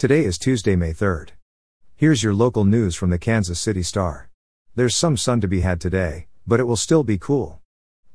[0.00, 1.32] Today is Tuesday, May 3rd.
[1.94, 4.30] Here's your local news from the Kansas City Star.
[4.74, 7.60] There's some sun to be had today, but it will still be cool.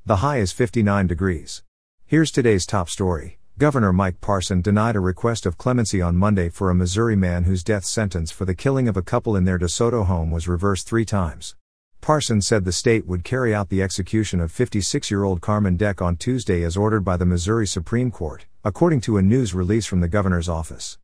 [0.04, 1.62] The high is 59 degrees.
[2.08, 3.38] Here's today's top story.
[3.60, 7.64] Governor Mike Parson denied a request of clemency on Monday for a Missouri man whose
[7.64, 11.06] death sentence for the killing of a couple in their DeSoto home was reversed three
[11.06, 11.56] times.
[12.02, 16.02] Parson said the state would carry out the execution of 56 year old Carman Deck
[16.02, 20.00] on Tuesday as ordered by the Missouri Supreme Court, according to a news release from
[20.00, 20.98] the governor's office.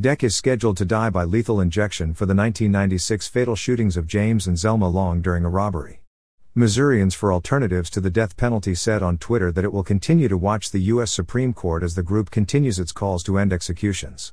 [0.00, 4.46] Deck is scheduled to die by lethal injection for the 1996 fatal shootings of James
[4.46, 6.00] and Zelma Long during a robbery.
[6.54, 10.38] Missourians for Alternatives to the Death Penalty said on Twitter that it will continue to
[10.38, 11.10] watch the U.S.
[11.10, 14.32] Supreme Court as the group continues its calls to end executions.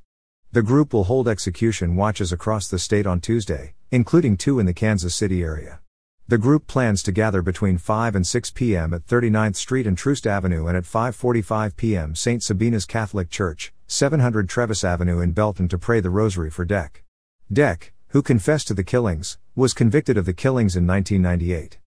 [0.53, 4.73] The group will hold execution watches across the state on Tuesday, including two in the
[4.73, 5.81] Kansas City area.
[6.29, 8.93] The group plans to gather between 5 and 6 p.m.
[8.93, 12.15] at 39th Street and Troost Avenue and at 5:45 p.m.
[12.15, 12.41] St.
[12.41, 17.05] Sabina's Catholic Church, 700 Trevis Avenue in Belton to pray the rosary for Deck.
[17.51, 21.79] Deck, who confessed to the killings, was convicted of the killings in 1998.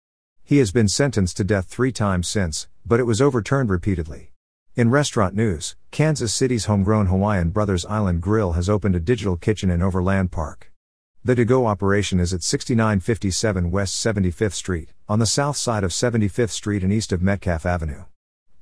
[0.42, 4.32] He has been sentenced to death 3 times since, but it was overturned repeatedly.
[4.74, 9.70] In restaurant news, Kansas City's homegrown Hawaiian Brothers Island Grill has opened a digital kitchen
[9.70, 10.72] in Overland Park.
[11.22, 15.90] The to go operation is at 6957 West 75th Street, on the south side of
[15.90, 18.04] 75th Street and east of Metcalf Avenue.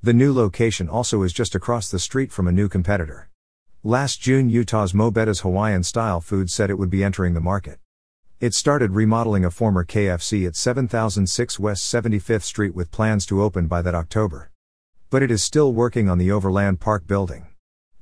[0.02, 3.28] The new location also is just across the street from a new competitor.
[3.84, 7.78] Last June, Utah's Mo' Bettahs Hawaiian style food said it would be entering the market.
[8.40, 13.68] It started remodeling a former KFC at 7006 West 75th Street with plans to open
[13.68, 14.50] by that October.
[15.10, 17.46] But it is still working on the Overland Park building.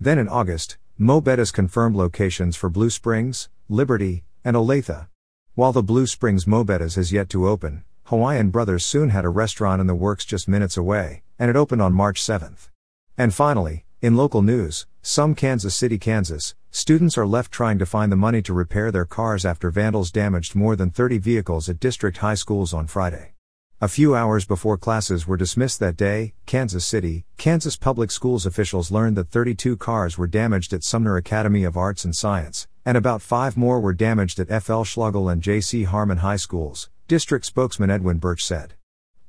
[0.00, 5.08] Then in August, Mo' Bettahs confirmed locations for Blue Springs, Liberty, and Olathe.
[5.56, 9.28] While the Blue Springs Mo' Bettahs has yet to open, Hawaiian Brothers soon had a
[9.28, 12.70] restaurant in the works just minutes away, and it opened on March 7th.
[13.19, 18.12] And finally, in local news, some Kansas City, Kansas, students are left trying to find
[18.12, 22.19] the money to repair their cars after vandals damaged more than 30 vehicles at district
[22.19, 23.33] high schools on Friday.
[23.80, 28.91] A few hours before classes were dismissed that day, Kansas City, Kansas Public Schools officials
[28.91, 33.22] learned that 32 cars were damaged at Sumner Academy of Arts and Science, and about
[33.22, 34.84] five more were damaged at F.L.
[34.84, 35.84] Schlagle and J.C.
[35.84, 38.75] Harmon High Schools, district spokesman Edwin Birch said.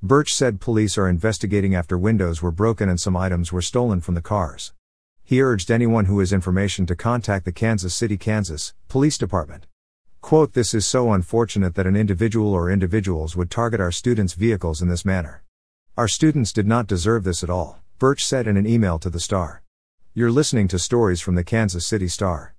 [0.08, 4.16] Birch said police are investigating after windows were broken and some items were stolen from
[4.16, 4.72] the cars.
[5.22, 9.68] He urged anyone who has information to contact the Kansas City, Kansas, Police Department.
[10.22, 14.82] Quote, This is so unfortunate that an individual or individuals would target our students' vehicles
[14.82, 15.44] in this manner.
[15.98, 19.20] Our students did not deserve this at all, Birch said in an email to the
[19.20, 19.62] Star.
[20.14, 22.56] You're listening to stories from the Kansas City Star.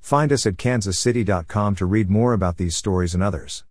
[0.00, 3.64] Find us at kansascity.com to read more about these stories and others.